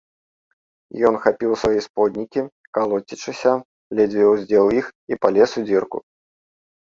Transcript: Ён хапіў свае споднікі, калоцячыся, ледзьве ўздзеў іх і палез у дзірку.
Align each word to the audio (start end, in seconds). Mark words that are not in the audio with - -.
Ён 1.09 1.15
хапіў 1.25 1.51
свае 1.63 1.81
споднікі, 1.87 2.41
калоцячыся, 2.77 3.53
ледзьве 4.01 4.25
ўздзеў 4.33 4.65
іх 4.79 4.87
і 5.13 5.21
палез 5.27 5.49
у 5.63 5.65
дзірку. 5.69 5.97